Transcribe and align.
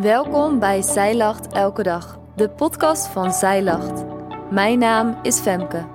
Welkom 0.00 0.58
bij 0.58 0.82
Zij 0.82 1.16
Lacht 1.16 1.52
Elke 1.52 1.82
Dag, 1.82 2.18
de 2.36 2.50
podcast 2.50 3.06
van 3.06 3.32
Zij 3.32 3.62
Lacht. 3.62 4.04
Mijn 4.50 4.78
naam 4.78 5.18
is 5.22 5.38
Femke. 5.38 5.86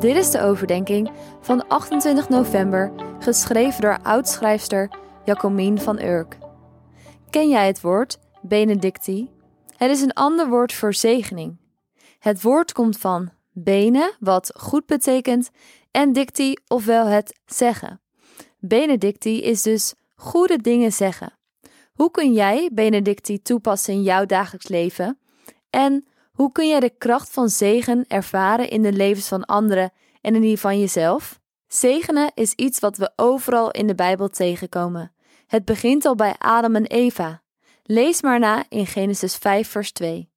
Dit 0.00 0.16
is 0.16 0.30
de 0.30 0.40
overdenking 0.42 1.10
van 1.40 1.68
28 1.68 2.28
november, 2.28 2.92
geschreven 3.18 3.80
door 3.80 3.98
oudschrijfster 4.02 4.90
Jacomien 5.24 5.80
van 5.80 6.00
Urk. 6.00 6.38
Ken 7.30 7.48
jij 7.48 7.66
het 7.66 7.80
woord 7.80 8.18
benedictie? 8.42 9.30
Het 9.76 9.90
is 9.90 10.00
een 10.00 10.12
ander 10.12 10.48
woord 10.48 10.72
voor 10.72 10.94
zegening. 10.94 11.56
Het 12.18 12.42
woord 12.42 12.72
komt 12.72 12.98
van 12.98 13.30
bene, 13.52 14.14
wat 14.18 14.54
goed 14.58 14.86
betekent, 14.86 15.50
en 15.90 16.12
dictie, 16.12 16.60
ofwel 16.68 17.06
het 17.06 17.40
zeggen. 17.46 18.00
Benedictie 18.58 19.42
is 19.42 19.62
dus 19.62 19.94
goede 20.14 20.56
dingen 20.56 20.92
zeggen. 20.92 21.38
Hoe 22.00 22.10
kun 22.10 22.32
jij 22.32 22.70
benedictie 22.72 23.42
toepassen 23.42 23.94
in 23.94 24.02
jouw 24.02 24.26
dagelijks 24.26 24.68
leven? 24.68 25.18
En 25.70 26.06
hoe 26.32 26.52
kun 26.52 26.68
jij 26.68 26.80
de 26.80 26.94
kracht 26.98 27.30
van 27.30 27.48
zegen 27.48 28.04
ervaren 28.08 28.70
in 28.70 28.82
de 28.82 28.92
levens 28.92 29.28
van 29.28 29.44
anderen 29.44 29.92
en 30.20 30.34
in 30.34 30.40
die 30.40 30.58
van 30.58 30.80
jezelf? 30.80 31.40
Zegenen 31.66 32.30
is 32.34 32.52
iets 32.52 32.78
wat 32.78 32.96
we 32.96 33.12
overal 33.16 33.70
in 33.70 33.86
de 33.86 33.94
Bijbel 33.94 34.28
tegenkomen. 34.28 35.12
Het 35.46 35.64
begint 35.64 36.04
al 36.04 36.14
bij 36.14 36.34
Adam 36.38 36.76
en 36.76 36.86
Eva. 36.86 37.42
Lees 37.82 38.22
maar 38.22 38.38
na 38.38 38.64
in 38.68 38.86
Genesis 38.86 39.36
5, 39.36 39.68
vers 39.68 39.92
2. 39.92 40.30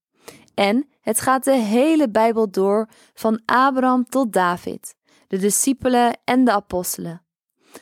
En 0.54 0.90
het 1.02 1.20
gaat 1.20 1.44
de 1.44 1.56
hele 1.56 2.10
Bijbel 2.10 2.50
door, 2.52 2.90
van 3.14 3.42
Abraham 3.46 4.06
tot 4.10 4.34
David, 4.34 4.96
de 5.28 5.38
discipelen 5.38 6.18
en 6.24 6.44
de 6.44 6.52
apostelen. 6.52 7.22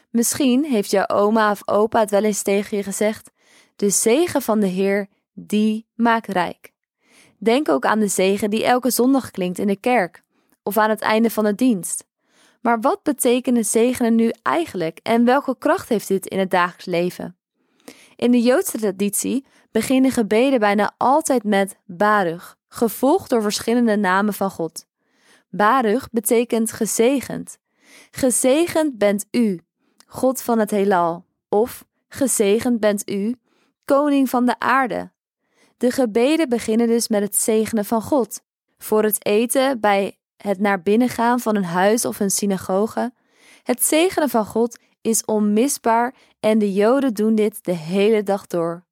Misschien 0.10 0.64
heeft 0.64 0.92
jouw 0.92 1.08
oma 1.08 1.52
of 1.52 1.68
opa 1.68 2.00
het 2.00 2.12
wel 2.12 2.24
eens 2.24 2.42
tegen 2.42 2.78
je 2.78 2.84
gezegd: 2.84 3.32
De 3.82 3.90
zegen 3.90 4.42
van 4.42 4.60
de 4.60 4.68
Heer, 4.68 5.08
die 5.34 5.86
maakt 5.96 6.28
rijk. 6.28 6.74
Denk 7.38 7.70
ook 7.70 7.86
aan 7.86 8.00
de 8.00 8.08
zegen 8.08 8.50
die 8.50 8.66
elke 8.66 8.90
zondag 8.90 9.32
klinkt 9.32 9.60
in 9.60 9.68
de 9.68 9.76
kerk 9.76 10.24
of 10.64 10.78
aan 10.78 10.90
het 10.90 11.02
einde 11.02 11.30
van 11.30 11.44
de 11.44 11.56
dienst. 11.56 12.06
Maar 12.60 12.80
wat 12.80 13.04
betekenen 13.04 13.66
zegenen 13.66 14.16
nu 14.16 14.34
eigenlijk 14.42 15.00
en 15.04 15.26
welke 15.26 15.56
kracht 15.58 15.90
heeft 15.90 16.08
dit 16.08 16.26
in 16.26 16.40
het 16.40 16.52
dagelijks 16.52 16.86
leven? 16.86 17.38
In 18.16 18.32
de 18.32 18.42
Joodse 18.42 18.78
traditie 18.78 19.46
beginnen 19.72 20.12
gebeden 20.12 20.60
bijna 20.60 20.94
altijd 20.98 21.44
met 21.44 21.78
Baruch, 21.86 22.58
gevolgd 22.68 23.30
door 23.30 23.42
verschillende 23.42 23.98
namen 23.98 24.34
van 24.34 24.52
God. 24.52 24.86
Baruch 25.50 26.10
betekent 26.10 26.72
gezegend. 26.72 27.58
Gezegend 28.12 28.98
bent 28.98 29.26
u, 29.32 29.62
God 30.08 30.42
van 30.42 30.60
het 30.60 30.72
heelal, 30.72 31.26
of 31.50 31.86
gezegend 32.08 32.80
bent 32.80 33.10
u, 33.10 33.36
koning 33.86 34.30
van 34.30 34.46
de 34.46 34.60
aarde. 34.60 35.12
De 35.78 35.92
gebeden 35.92 36.50
beginnen 36.50 36.88
dus 36.88 37.08
met 37.08 37.22
het 37.22 37.36
zegenen 37.36 37.86
van 37.86 38.02
God. 38.02 38.42
Voor 38.78 39.04
het 39.04 39.26
eten, 39.26 39.80
bij 39.80 40.18
het 40.38 40.60
naar 40.60 40.82
binnen 40.82 41.10
gaan 41.10 41.40
van 41.40 41.56
een 41.56 41.64
huis 41.64 42.06
of 42.06 42.20
een 42.20 42.32
synagoge. 42.32 43.14
Het 43.64 43.84
zegenen 43.84 44.30
van 44.30 44.46
God 44.46 44.80
is 45.02 45.26
onmisbaar 45.26 46.16
en 46.40 46.60
de 46.60 46.74
Joden 46.74 47.14
doen 47.14 47.36
dit 47.36 47.66
de 47.66 47.76
hele 47.76 48.24
dag 48.24 48.48
door. 48.48 48.86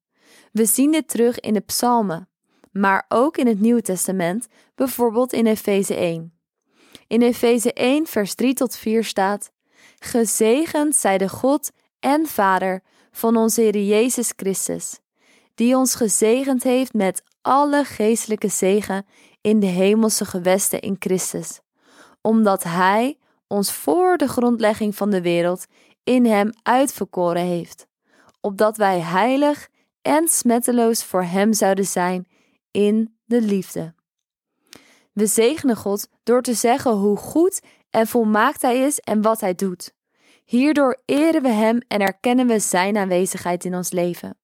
We 0.52 0.64
zien 0.64 0.92
dit 0.92 1.08
terug 1.08 1.40
in 1.40 1.54
de 1.54 1.60
psalmen, 1.60 2.28
maar 2.72 3.04
ook 3.08 3.36
in 3.36 3.46
het 3.46 3.60
Nieuwe 3.60 3.82
Testament, 3.82 4.46
bijvoorbeeld 4.74 5.32
in 5.32 5.46
Efeze 5.46 5.94
1. 5.94 6.34
In 7.06 7.22
Efeze 7.22 7.72
1, 7.72 8.06
vers 8.06 8.34
3 8.34 8.54
tot 8.54 8.76
4 8.76 9.04
staat: 9.04 9.50
Gezegend 9.98 10.96
zij 10.96 11.18
de 11.18 11.28
God 11.28 11.70
en 12.00 12.26
Vader 12.26 12.82
van 13.10 13.36
onze 13.36 13.60
Heer 13.60 13.78
Jezus 13.78 14.32
Christus, 14.36 14.98
die 15.54 15.76
ons 15.76 15.94
gezegend 15.94 16.62
heeft 16.62 16.94
met 16.94 17.22
alle 17.42 17.84
geestelijke 17.84 18.48
zegen 18.48 19.06
in 19.40 19.60
de 19.60 19.66
hemelse 19.66 20.24
gewesten 20.24 20.80
in 20.80 20.96
Christus, 20.98 21.60
omdat 22.20 22.62
Hij 22.62 23.18
ons 23.46 23.72
voor 23.72 24.16
de 24.16 24.28
grondlegging 24.28 24.96
van 24.96 25.10
de 25.10 25.20
wereld 25.20 25.66
in 26.04 26.26
Hem 26.26 26.50
uitverkoren 26.62 27.42
heeft, 27.42 27.86
opdat 28.40 28.76
wij 28.76 29.00
heilig 29.00 29.68
en 30.02 30.28
smetteloos 30.28 31.04
voor 31.04 31.22
Hem 31.22 31.52
zouden 31.52 31.86
zijn 31.86 32.28
in 32.70 33.18
de 33.24 33.40
liefde. 33.40 33.94
We 35.12 35.26
zegenen 35.26 35.76
God 35.76 36.08
door 36.22 36.42
te 36.42 36.54
zeggen 36.54 36.92
hoe 36.92 37.16
goed 37.16 37.60
en 37.90 38.06
volmaakt 38.06 38.62
Hij 38.62 38.78
is 38.78 38.98
en 38.98 39.22
wat 39.22 39.40
Hij 39.40 39.54
doet. 39.54 39.94
Hierdoor 40.50 41.00
eren 41.04 41.42
we 41.42 41.48
Hem 41.48 41.80
en 41.88 42.00
erkennen 42.00 42.46
we 42.46 42.58
Zijn 42.58 42.96
aanwezigheid 42.96 43.64
in 43.64 43.74
ons 43.74 43.90
leven. 43.90 44.38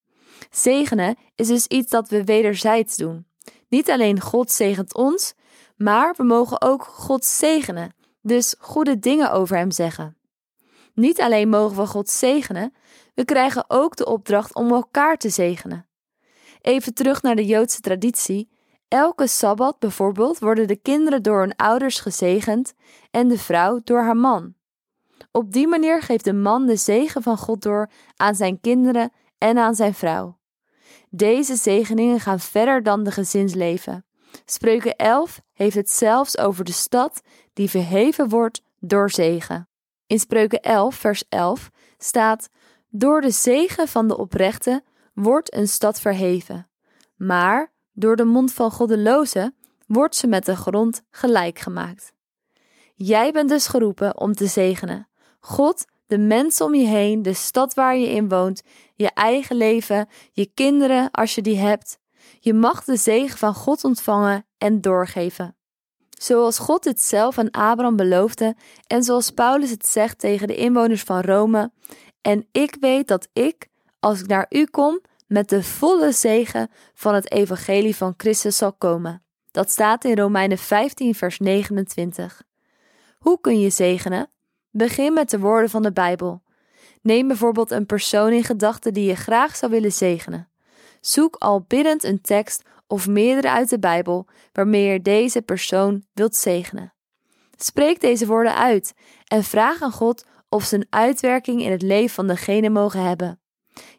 Zegenen 0.50 1.16
is 1.34 1.46
dus 1.48 1.66
iets 1.66 1.90
dat 1.90 2.08
we 2.08 2.24
wederzijds 2.24 2.96
doen. 2.96 3.26
Niet 3.68 3.90
alleen 3.90 4.20
God 4.20 4.50
zegent 4.50 4.94
ons, 4.94 5.34
maar 5.76 6.14
we 6.16 6.24
mogen 6.24 6.62
ook 6.62 6.84
God 6.84 7.24
zegenen, 7.24 7.94
dus 8.22 8.54
goede 8.58 8.98
dingen 8.98 9.32
over 9.32 9.56
Hem 9.56 9.70
zeggen. 9.70 10.16
Niet 10.94 11.20
alleen 11.20 11.48
mogen 11.48 11.76
we 11.76 11.86
God 11.86 12.08
zegenen, 12.08 12.74
we 13.14 13.24
krijgen 13.24 13.64
ook 13.68 13.96
de 13.96 14.06
opdracht 14.06 14.54
om 14.54 14.70
elkaar 14.70 15.16
te 15.16 15.28
zegenen. 15.28 15.86
Even 16.60 16.94
terug 16.94 17.22
naar 17.22 17.36
de 17.36 17.46
Joodse 17.46 17.80
traditie. 17.80 18.48
Elke 18.88 19.26
sabbat 19.26 19.78
bijvoorbeeld 19.78 20.38
worden 20.38 20.66
de 20.66 20.76
kinderen 20.76 21.22
door 21.22 21.40
hun 21.40 21.56
ouders 21.56 22.00
gezegend 22.00 22.74
en 23.10 23.28
de 23.28 23.38
vrouw 23.38 23.80
door 23.84 24.02
haar 24.02 24.16
man. 24.16 24.55
Op 25.30 25.52
die 25.52 25.68
manier 25.68 26.02
geeft 26.02 26.24
de 26.24 26.32
man 26.32 26.66
de 26.66 26.76
zegen 26.76 27.22
van 27.22 27.38
God 27.38 27.62
door 27.62 27.90
aan 28.16 28.34
zijn 28.34 28.60
kinderen 28.60 29.12
en 29.38 29.58
aan 29.58 29.74
zijn 29.74 29.94
vrouw. 29.94 30.38
Deze 31.10 31.56
zegeningen 31.56 32.20
gaan 32.20 32.40
verder 32.40 32.82
dan 32.82 33.04
de 33.04 33.10
gezinsleven. 33.10 34.04
Spreuken 34.44 34.96
11 34.96 35.40
heeft 35.52 35.76
het 35.76 35.90
zelfs 35.90 36.38
over 36.38 36.64
de 36.64 36.72
stad 36.72 37.22
die 37.52 37.70
verheven 37.70 38.28
wordt 38.28 38.62
door 38.80 39.10
zegen. 39.10 39.68
In 40.06 40.18
Spreuken 40.18 40.60
11, 40.60 40.94
vers 40.94 41.24
11 41.28 41.70
staat: 41.98 42.48
Door 42.88 43.20
de 43.20 43.30
zegen 43.30 43.88
van 43.88 44.08
de 44.08 44.18
oprechte 44.18 44.84
wordt 45.14 45.54
een 45.54 45.68
stad 45.68 46.00
verheven, 46.00 46.68
maar 47.16 47.72
door 47.92 48.16
de 48.16 48.24
mond 48.24 48.52
van 48.52 48.70
goddelozen 48.70 49.54
wordt 49.86 50.16
ze 50.16 50.26
met 50.26 50.44
de 50.44 50.56
grond 50.56 51.02
gelijk 51.10 51.58
gemaakt. 51.58 52.12
Jij 52.98 53.32
bent 53.32 53.48
dus 53.48 53.66
geroepen 53.66 54.20
om 54.20 54.34
te 54.34 54.46
zegenen. 54.46 55.08
God 55.40 55.84
de 56.06 56.18
mensen 56.18 56.66
om 56.66 56.74
je 56.74 56.86
heen, 56.86 57.22
de 57.22 57.34
stad 57.34 57.74
waar 57.74 57.96
je 57.96 58.10
in 58.10 58.28
woont, 58.28 58.62
je 58.94 59.10
eigen 59.10 59.56
leven, 59.56 60.08
je 60.32 60.50
kinderen 60.54 61.10
als 61.10 61.34
je 61.34 61.42
die 61.42 61.58
hebt. 61.58 61.98
Je 62.40 62.54
mag 62.54 62.84
de 62.84 62.96
zegen 62.96 63.38
van 63.38 63.54
God 63.54 63.84
ontvangen 63.84 64.46
en 64.58 64.80
doorgeven. 64.80 65.56
Zoals 66.18 66.58
God 66.58 66.84
het 66.84 67.00
zelf 67.00 67.38
aan 67.38 67.50
Abraham 67.50 67.96
beloofde 67.96 68.56
en 68.86 69.02
zoals 69.02 69.30
Paulus 69.30 69.70
het 69.70 69.86
zegt 69.86 70.18
tegen 70.18 70.46
de 70.46 70.56
inwoners 70.56 71.02
van 71.02 71.20
Rome. 71.20 71.70
En 72.20 72.48
ik 72.52 72.76
weet 72.80 73.08
dat 73.08 73.28
ik, 73.32 73.68
als 74.00 74.20
ik 74.20 74.26
naar 74.26 74.46
u 74.48 74.64
kom, 74.64 75.00
met 75.26 75.48
de 75.48 75.62
volle 75.62 76.12
zegen 76.12 76.70
van 76.94 77.14
het 77.14 77.32
evangelie 77.32 77.96
van 77.96 78.14
Christus 78.16 78.56
zal 78.56 78.72
komen. 78.72 79.22
Dat 79.50 79.70
staat 79.70 80.04
in 80.04 80.18
Romeinen 80.18 80.58
15, 80.58 81.14
vers 81.14 81.38
29. 81.38 82.44
Hoe 83.26 83.40
kun 83.40 83.60
je 83.60 83.70
zegenen? 83.70 84.30
Begin 84.70 85.12
met 85.12 85.30
de 85.30 85.38
woorden 85.38 85.70
van 85.70 85.82
de 85.82 85.92
Bijbel. 85.92 86.42
Neem 87.02 87.28
bijvoorbeeld 87.28 87.70
een 87.70 87.86
persoon 87.86 88.32
in 88.32 88.44
gedachten 88.44 88.92
die 88.92 89.04
je 89.04 89.14
graag 89.14 89.56
zou 89.56 89.72
willen 89.72 89.92
zegenen. 89.92 90.48
Zoek 91.00 91.36
al 91.36 91.64
biddend 91.68 92.04
een 92.04 92.20
tekst 92.20 92.62
of 92.86 93.08
meerdere 93.08 93.50
uit 93.50 93.68
de 93.68 93.78
Bijbel 93.78 94.26
waarmee 94.52 94.84
je 94.84 95.02
deze 95.02 95.42
persoon 95.42 96.04
wilt 96.12 96.36
zegenen. 96.36 96.94
Spreek 97.56 98.00
deze 98.00 98.26
woorden 98.26 98.56
uit 98.56 98.94
en 99.24 99.44
vraag 99.44 99.82
aan 99.82 99.92
God 99.92 100.24
of 100.48 100.64
ze 100.64 100.76
een 100.76 100.86
uitwerking 100.90 101.62
in 101.62 101.70
het 101.70 101.82
leven 101.82 102.14
van 102.14 102.26
degene 102.26 102.68
mogen 102.68 103.02
hebben. 103.02 103.40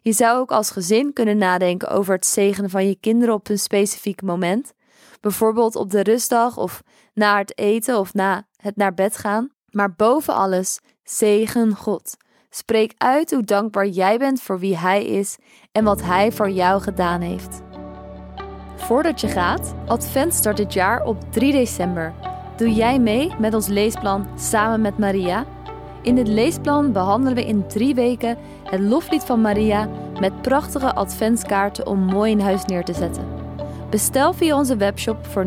Je 0.00 0.12
zou 0.12 0.38
ook 0.38 0.50
als 0.50 0.70
gezin 0.70 1.12
kunnen 1.12 1.38
nadenken 1.38 1.88
over 1.88 2.14
het 2.14 2.26
zegenen 2.26 2.70
van 2.70 2.88
je 2.88 2.96
kinderen 3.00 3.34
op 3.34 3.48
een 3.48 3.58
specifiek 3.58 4.22
moment, 4.22 4.72
bijvoorbeeld 5.20 5.76
op 5.76 5.90
de 5.90 6.02
rustdag 6.02 6.56
of 6.56 6.82
na 7.14 7.38
het 7.38 7.58
eten 7.58 7.98
of 7.98 8.14
na 8.14 8.47
het 8.62 8.76
naar 8.76 8.94
bed 8.94 9.16
gaan. 9.16 9.50
Maar 9.70 9.94
boven 9.94 10.34
alles, 10.34 10.80
zegen 11.02 11.76
God. 11.76 12.16
Spreek 12.50 12.94
uit 12.96 13.30
hoe 13.30 13.44
dankbaar 13.44 13.86
jij 13.86 14.18
bent 14.18 14.42
voor 14.42 14.58
wie 14.58 14.76
Hij 14.76 15.04
is 15.04 15.36
en 15.72 15.84
wat 15.84 16.02
Hij 16.02 16.32
voor 16.32 16.50
jou 16.50 16.80
gedaan 16.80 17.20
heeft. 17.20 17.60
Voordat 18.76 19.20
je 19.20 19.28
gaat, 19.28 19.74
Advent 19.86 20.34
start 20.34 20.56
dit 20.56 20.72
jaar 20.72 21.04
op 21.04 21.32
3 21.32 21.52
december. 21.52 22.14
Doe 22.56 22.72
jij 22.72 22.98
mee 22.98 23.34
met 23.38 23.54
ons 23.54 23.66
leesplan 23.66 24.26
Samen 24.36 24.80
met 24.80 24.98
Maria? 24.98 25.46
In 26.02 26.14
dit 26.14 26.28
leesplan 26.28 26.92
behandelen 26.92 27.34
we 27.34 27.46
in 27.46 27.66
drie 27.66 27.94
weken 27.94 28.38
het 28.64 28.80
loflied 28.80 29.22
van 29.22 29.40
Maria 29.40 29.88
met 30.20 30.42
prachtige 30.42 30.94
adventskaarten 30.94 31.86
om 31.86 31.98
mooi 31.98 32.30
in 32.30 32.40
huis 32.40 32.64
neer 32.64 32.84
te 32.84 32.94
zetten. 32.94 33.24
Bestel 33.90 34.32
via 34.32 34.56
onze 34.56 34.76
webshop 34.76 35.26
voor 35.26 35.44
9,95 35.44 35.46